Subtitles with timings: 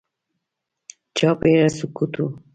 [1.17, 2.25] چاپېره سکوت و.